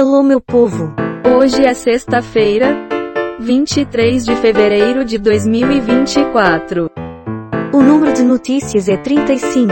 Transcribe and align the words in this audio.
Alô 0.00 0.22
meu 0.22 0.40
povo! 0.40 0.94
Hoje 1.38 1.62
é 1.62 1.74
sexta-feira, 1.74 2.74
23 3.38 4.24
de 4.24 4.34
fevereiro 4.34 5.04
de 5.04 5.18
2024. 5.18 6.88
O 7.70 7.82
número 7.82 8.14
de 8.14 8.22
notícias 8.22 8.88
é 8.88 8.96
35. 8.96 9.70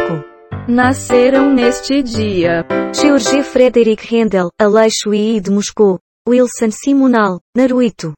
Nasceram 0.68 1.50
neste 1.54 2.02
dia 2.02 2.62
George 2.94 3.42
Frederick 3.42 4.14
Handel, 4.14 4.50
Aleixo 4.60 5.14
II 5.14 5.40
de 5.40 5.50
Moscou. 5.50 5.98
Wilson 6.28 6.72
Simonal, 6.72 7.40
Naruto. 7.56 8.12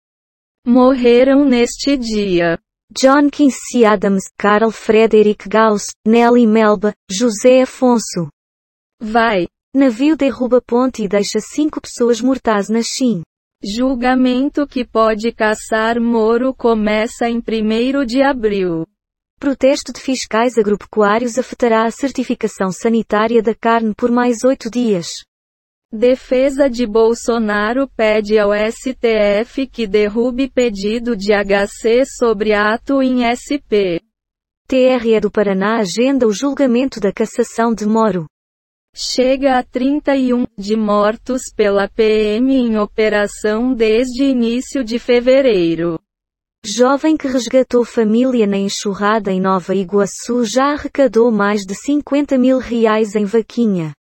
morreram 0.66 1.44
neste 1.44 1.96
dia 1.96 2.58
John 2.90 3.30
Quincy 3.30 3.84
Adams, 3.84 4.24
Carl 4.36 4.72
Frederick 4.72 5.48
Gauss, 5.48 5.92
Nelly 6.04 6.44
Melba, 6.44 6.92
José 7.08 7.62
Afonso. 7.62 8.28
vai. 9.00 9.46
Navio 9.72 10.16
derruba 10.16 10.60
ponte 10.60 11.04
e 11.04 11.08
deixa 11.08 11.38
cinco 11.38 11.80
pessoas 11.80 12.20
mortais 12.20 12.68
na 12.68 12.82
China. 12.82 13.22
Julgamento 13.62 14.66
que 14.66 14.84
pode 14.84 15.30
caçar 15.30 16.00
Moro 16.00 16.52
começa 16.52 17.28
em 17.28 17.38
1 17.38 18.04
de 18.04 18.20
abril. 18.20 18.84
Protesto 19.38 19.92
de 19.92 20.00
fiscais 20.00 20.58
agropecuários 20.58 21.38
afetará 21.38 21.84
a 21.84 21.90
certificação 21.92 22.72
sanitária 22.72 23.40
da 23.40 23.54
carne 23.54 23.94
por 23.94 24.10
mais 24.10 24.42
oito 24.42 24.68
dias. 24.68 25.24
Defesa 25.92 26.68
de 26.68 26.84
Bolsonaro 26.84 27.88
pede 27.96 28.40
ao 28.40 28.50
STF 28.52 29.68
que 29.68 29.86
derrube 29.86 30.50
pedido 30.50 31.16
de 31.16 31.32
HC 31.32 32.06
sobre 32.06 32.54
ato 32.54 33.00
em 33.00 33.22
SP. 33.22 34.02
TRE 34.66 35.20
do 35.20 35.30
Paraná 35.30 35.78
agenda 35.78 36.26
o 36.26 36.32
julgamento 36.32 36.98
da 36.98 37.12
cassação 37.12 37.72
de 37.72 37.86
Moro. 37.86 38.26
Chega 38.94 39.56
a 39.58 39.62
31 39.62 40.46
de 40.58 40.76
mortos 40.76 41.42
pela 41.54 41.88
PM 41.88 42.52
em 42.52 42.76
operação 42.76 43.72
desde 43.72 44.24
início 44.24 44.82
de 44.82 44.98
fevereiro. 44.98 45.98
Jovem 46.64 47.16
que 47.16 47.28
resgatou 47.28 47.84
família 47.84 48.46
na 48.46 48.56
enxurrada 48.56 49.30
em 49.30 49.40
Nova 49.40 49.74
Iguaçu 49.74 50.44
já 50.44 50.72
arrecadou 50.72 51.30
mais 51.30 51.62
de 51.62 51.74
50 51.74 52.36
mil 52.36 52.58
reais 52.58 53.14
em 53.14 53.24
vaquinha. 53.24 53.94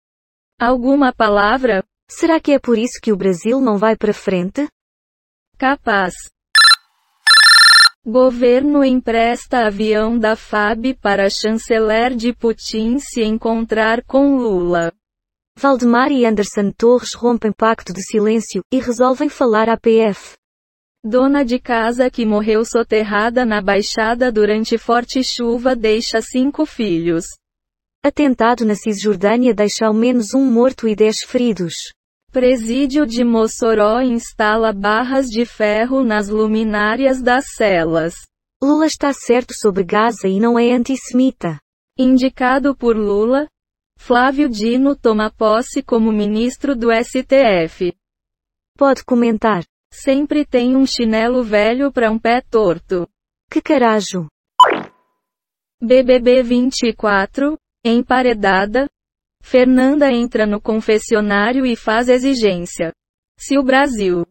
Alguma 0.59 1.13
palavra? 1.13 1.85
Será 2.11 2.41
que 2.41 2.53
é 2.53 2.59
por 2.59 2.79
isso 2.79 2.99
que 3.03 3.13
o 3.13 3.17
Brasil 3.17 3.61
não 3.61 3.77
vai 3.77 3.95
para 3.95 4.15
frente? 4.15 4.67
Capaz. 5.59 6.15
Governo 8.11 8.83
empresta 8.83 9.67
avião 9.67 10.19
da 10.19 10.35
FAB 10.35 10.95
para 10.95 11.29
chanceler 11.29 12.17
de 12.17 12.33
Putin 12.33 12.99
se 12.99 13.23
encontrar 13.23 14.03
com 14.03 14.39
Lula. 14.39 14.91
Valdemar 15.55 16.11
e 16.11 16.25
Anderson 16.25 16.73
Torres 16.75 17.13
rompem 17.13 17.53
pacto 17.53 17.93
de 17.93 18.03
silêncio 18.03 18.63
e 18.73 18.81
resolvem 18.81 19.29
falar 19.29 19.69
à 19.69 19.77
PF. 19.77 20.39
Dona 21.05 21.45
de 21.45 21.59
casa 21.59 22.09
que 22.09 22.25
morreu 22.25 22.65
soterrada 22.65 23.45
na 23.45 23.61
Baixada 23.61 24.33
durante 24.33 24.79
forte 24.79 25.23
chuva 25.23 25.77
deixa 25.77 26.23
cinco 26.23 26.65
filhos. 26.65 27.27
Atentado 28.03 28.65
na 28.65 28.75
Cisjordânia 28.75 29.53
deixa 29.53 29.85
ao 29.85 29.93
menos 29.93 30.33
um 30.33 30.51
morto 30.51 30.89
e 30.89 30.97
dez 30.97 31.23
feridos. 31.23 31.93
Presídio 32.39 33.05
de 33.05 33.25
Mossoró 33.25 34.01
instala 34.01 34.73
barras 34.73 35.27
de 35.27 35.45
ferro 35.45 36.05
nas 36.05 36.29
luminárias 36.29 37.21
das 37.21 37.47
celas. 37.57 38.15
Lula 38.63 38.87
está 38.87 39.13
certo 39.13 39.53
sobre 39.55 39.83
Gaza 39.83 40.29
e 40.29 40.39
não 40.39 40.57
é 40.57 40.71
antissemita. 40.71 41.59
Indicado 41.99 42.77
por 42.77 42.97
Lula, 42.97 43.49
Flávio 43.99 44.49
Dino 44.49 44.95
toma 44.95 45.33
posse 45.33 45.83
como 45.83 46.13
ministro 46.13 46.77
do 46.77 46.91
STF. 46.93 47.93
Pode 48.77 49.05
comentar. 49.05 49.65
Sempre 49.93 50.47
tem 50.47 50.77
um 50.77 50.87
chinelo 50.87 51.43
velho 51.43 51.91
para 51.91 52.09
um 52.09 52.21
pé 52.21 52.41
torto. 52.41 53.09
Que 53.51 53.61
carajo. 53.61 54.29
BBB 55.83 56.45
24, 56.45 57.59
emparedada. 57.85 58.89
Fernanda 59.43 60.13
entra 60.13 60.47
no 60.47 60.61
confessionário 60.61 61.65
e 61.65 61.75
faz 61.77 62.09
exigência. 62.09 62.93
Se 63.39 63.59
o 63.59 63.63
Brasil. 63.63 64.27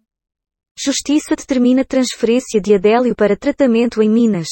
Justiça 0.77 1.35
determina 1.35 1.83
transferência 1.83 2.61
de 2.61 2.75
Adélio 2.75 3.15
para 3.15 3.35
tratamento 3.35 4.01
em 4.01 4.09
Minas. 4.09 4.49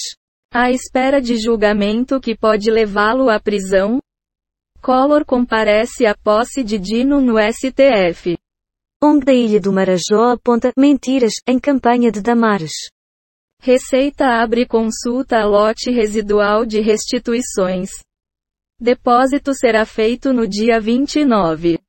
À 0.52 0.72
espera 0.72 1.22
de 1.22 1.38
julgamento 1.38 2.20
que 2.20 2.36
pode 2.36 2.72
levá-lo 2.72 3.30
à 3.30 3.40
prisão, 3.40 4.00
Collor 4.86 5.26
comparece 5.26 6.06
à 6.06 6.16
posse 6.16 6.64
de 6.64 6.78
Dino 6.78 7.20
no 7.20 7.38
STF. 7.40 8.38
ONG 9.04 9.26
da 9.26 9.34
Ilha 9.34 9.60
do 9.60 9.74
Marajó 9.74 10.34
aponta 10.34 10.72
mentiras 10.78 11.34
em 11.48 11.60
campanha 11.60 12.12
de 12.12 12.22
Damares. 12.22 12.72
Receita 13.60 14.28
abre 14.28 14.68
consulta 14.68 15.40
a 15.40 15.46
lote 15.46 15.90
residual 15.90 16.68
de 16.68 16.82
restituições. 16.82 17.90
Depósito 18.86 19.52
será 19.56 19.84
feito 19.84 20.32
no 20.32 20.48
dia 20.48 20.80
29. 20.80 21.80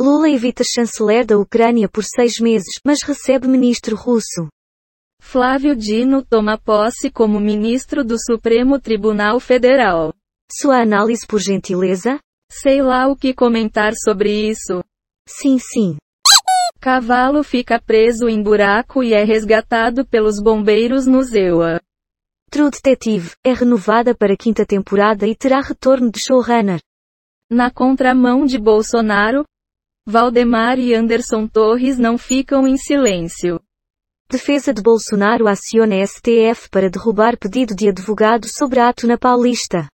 Lula 0.00 0.30
evita 0.30 0.64
chanceler 0.64 1.26
da 1.26 1.36
Ucrânia 1.36 1.86
por 1.86 2.02
seis 2.02 2.40
meses, 2.40 2.80
mas 2.82 3.02
recebe 3.02 3.46
ministro 3.46 3.94
russo. 3.94 4.48
Flávio 5.20 5.76
Dino 5.76 6.24
toma 6.24 6.56
posse 6.56 7.10
como 7.10 7.38
ministro 7.38 8.02
do 8.02 8.16
Supremo 8.18 8.80
Tribunal 8.80 9.38
Federal. 9.38 10.14
Sua 10.50 10.80
análise 10.80 11.26
por 11.26 11.40
gentileza? 11.40 12.18
Sei 12.50 12.80
lá 12.80 13.06
o 13.06 13.14
que 13.14 13.34
comentar 13.34 13.92
sobre 14.02 14.48
isso. 14.48 14.82
Sim, 15.28 15.58
sim. 15.58 15.98
Cavalo 16.80 17.44
fica 17.44 17.78
preso 17.78 18.30
em 18.30 18.42
buraco 18.42 19.02
e 19.02 19.12
é 19.12 19.24
resgatado 19.24 20.06
pelos 20.06 20.40
bombeiros 20.42 21.06
no 21.06 21.22
Zewa. 21.22 21.82
True 22.52 22.68
Detective 22.68 23.30
é 23.44 23.52
renovada 23.52 24.12
para 24.12 24.36
quinta 24.36 24.66
temporada 24.66 25.24
e 25.24 25.36
terá 25.36 25.60
retorno 25.60 26.10
de 26.10 26.18
showrunner. 26.18 26.80
Na 27.48 27.70
contramão 27.70 28.44
de 28.44 28.58
Bolsonaro, 28.58 29.44
Valdemar 30.04 30.76
e 30.76 30.92
Anderson 30.92 31.46
Torres 31.46 31.96
não 31.96 32.18
ficam 32.18 32.66
em 32.66 32.76
silêncio. 32.76 33.60
Defesa 34.28 34.74
de 34.74 34.82
Bolsonaro 34.82 35.46
aciona 35.46 36.04
STF 36.04 36.68
para 36.70 36.90
derrubar 36.90 37.38
pedido 37.38 37.72
de 37.72 37.88
advogado 37.88 38.48
sobre 38.48 38.80
ato 38.80 39.06
na 39.06 39.16
Paulista. 39.16 39.86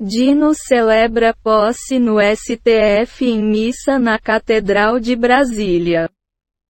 Dino 0.00 0.54
celebra 0.54 1.34
posse 1.42 1.98
no 1.98 2.18
STF 2.20 3.24
em 3.24 3.42
missa 3.42 3.98
na 3.98 4.16
Catedral 4.16 5.00
de 5.00 5.16
Brasília. 5.16 6.08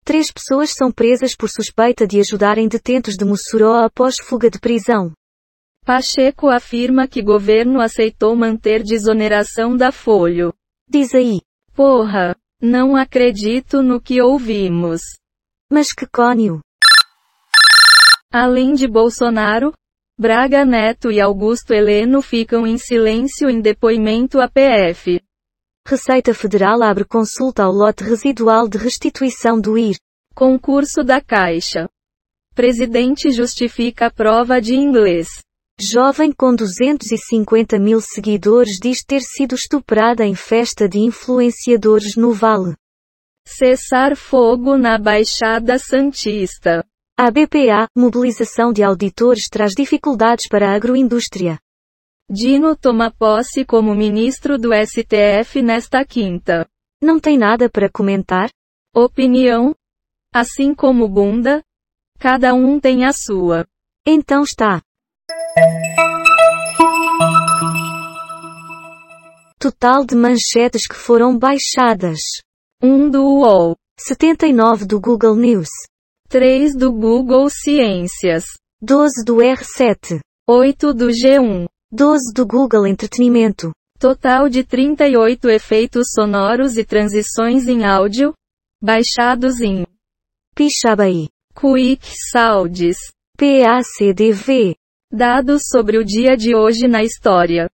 Três 0.07 0.31
pessoas 0.31 0.69
são 0.69 0.89
presas 0.89 1.35
por 1.35 1.49
suspeita 1.49 2.07
de 2.07 2.17
ajudarem 2.17 2.69
detentos 2.69 3.15
de 3.15 3.25
Mossoró 3.25 3.83
após 3.83 4.15
fuga 4.17 4.49
de 4.49 4.57
prisão. 4.57 5.11
Pacheco 5.85 6.47
afirma 6.47 7.09
que 7.09 7.21
governo 7.21 7.81
aceitou 7.81 8.33
manter 8.33 8.83
desoneração 8.83 9.75
da 9.75 9.91
folho. 9.91 10.53
Diz 10.89 11.13
aí. 11.13 11.41
Porra! 11.73 12.37
Não 12.61 12.95
acredito 12.95 13.83
no 13.83 13.99
que 13.99 14.21
ouvimos. 14.21 15.01
Mas 15.69 15.91
que 15.91 16.07
cônio. 16.07 16.61
Além 18.31 18.75
de 18.75 18.87
Bolsonaro, 18.87 19.73
Braga 20.17 20.63
Neto 20.63 21.11
e 21.11 21.19
Augusto 21.19 21.73
Heleno 21.73 22.21
ficam 22.21 22.65
em 22.65 22.77
silêncio 22.77 23.49
em 23.49 23.59
depoimento 23.59 24.39
à 24.39 24.47
PF. 24.47 25.19
Receita 25.89 26.33
Federal 26.33 26.83
abre 26.83 27.05
consulta 27.05 27.63
ao 27.63 27.71
lote 27.71 28.03
residual 28.03 28.67
de 28.67 28.77
restituição 28.77 29.57
do 29.57 29.77
IR. 29.77 29.95
Concurso 30.35 31.01
da 31.01 31.21
Caixa. 31.21 31.87
Presidente 32.53 33.31
justifica 33.31 34.07
a 34.07 34.11
prova 34.11 34.59
de 34.59 34.75
inglês. 34.75 35.29
Jovem 35.79 36.33
com 36.33 36.53
250 36.53 37.79
mil 37.79 38.01
seguidores 38.01 38.79
diz 38.81 39.01
ter 39.01 39.21
sido 39.21 39.55
estuprada 39.55 40.25
em 40.25 40.35
festa 40.35 40.89
de 40.89 40.99
influenciadores 40.99 42.17
no 42.17 42.33
Vale. 42.33 42.75
Cessar 43.47 44.17
fogo 44.17 44.75
na 44.75 44.97
Baixada 44.97 45.79
Santista. 45.79 46.83
A 47.17 47.31
BPA, 47.31 47.87
mobilização 47.95 48.73
de 48.73 48.83
auditores 48.83 49.47
traz 49.47 49.73
dificuldades 49.73 50.49
para 50.49 50.69
a 50.69 50.75
agroindústria. 50.75 51.57
Dino 52.29 52.75
toma 52.75 53.09
posse 53.09 53.63
como 53.63 53.95
ministro 53.95 54.57
do 54.57 54.71
STF 54.73 55.61
nesta 55.61 56.03
quinta. 56.03 56.67
Não 57.01 57.21
tem 57.21 57.37
nada 57.37 57.69
para 57.69 57.89
comentar? 57.89 58.49
Opinião? 58.93 59.73
Assim 60.33 60.75
como 60.75 61.07
bunda? 61.07 61.63
Cada 62.19 62.53
um 62.53 62.81
tem 62.81 63.05
a 63.05 63.13
sua. 63.13 63.65
Então 64.05 64.43
está. 64.43 64.81
Total 69.57 70.05
de 70.05 70.15
manchetes 70.15 70.85
que 70.85 70.95
foram 70.95 71.37
baixadas. 71.39 72.19
1 72.83 73.09
do 73.09 73.23
UOL. 73.23 73.77
79 73.97 74.85
do 74.85 74.99
Google 74.99 75.37
News. 75.37 75.69
3 76.27 76.75
do 76.75 76.91
Google 76.91 77.49
Ciências. 77.49 78.43
12 78.81 79.23
do 79.23 79.37
R7. 79.37 80.19
8 80.45 80.93
do 80.93 81.07
G1. 81.07 81.67
12 81.89 82.33
do 82.33 82.45
Google 82.45 82.85
Entretenimento. 82.85 83.71
Total 83.97 84.49
de 84.49 84.61
38 84.61 85.49
efeitos 85.49 86.07
sonoros 86.13 86.75
e 86.75 86.83
transições 86.83 87.65
em 87.65 87.85
áudio. 87.85 88.33
Baixados 88.83 89.61
em 89.61 89.85
Pixabay. 90.53 91.29
Quick 91.55 92.05
Saudis. 92.29 92.97
PACDV. 93.37 94.75
Dados 95.09 95.61
sobre 95.71 95.97
o 95.97 96.03
dia 96.03 96.35
de 96.35 96.53
hoje 96.53 96.89
na 96.89 97.03
história. 97.03 97.69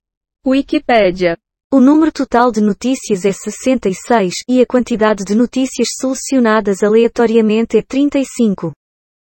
Wikipédia. 0.45 1.35
O 1.71 1.79
número 1.79 2.11
total 2.11 2.51
de 2.51 2.61
notícias 2.61 3.25
é 3.25 3.31
66 3.31 4.35
e 4.47 4.61
a 4.61 4.65
quantidade 4.67 5.23
de 5.25 5.33
notícias 5.33 5.87
selecionadas 5.99 6.83
aleatoriamente 6.83 7.79
é 7.79 7.81
35. 7.81 8.73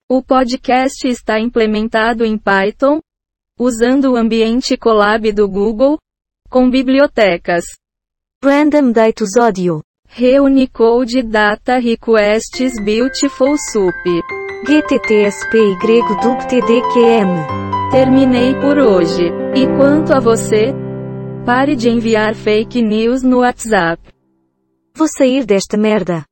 O 0.10 0.24
podcast 0.24 1.06
está 1.06 1.38
implementado 1.38 2.24
em 2.24 2.38
Python, 2.38 3.02
usando 3.60 4.14
o 4.14 4.16
ambiente 4.16 4.78
Colab 4.78 5.30
do 5.34 5.48
Google, 5.50 5.98
com 6.50 6.70
bibliotecas 6.70 7.66
Random 8.42 8.94
Datus 8.94 9.36
Audio. 9.36 9.82
Reunicode 10.08 11.22
Data 11.22 11.78
Requests 11.78 12.80
Beautiful 12.82 13.58
Soup. 13.58 13.94
GTTSPY 14.66 15.76
DUPTDQM. 16.22 17.92
Terminei 17.92 18.56
por 18.56 18.78
hoje. 18.78 19.26
E 19.54 19.68
quanto 19.78 20.14
a 20.14 20.20
você? 20.22 20.74
Pare 21.46 21.76
de 21.76 21.90
enviar 21.90 22.34
fake 22.34 22.82
news 22.82 23.24
no 23.24 23.40
WhatsApp. 23.40 24.02
Vou 24.96 25.08
sair 25.08 25.46
desta 25.46 25.78
merda. 25.78 26.29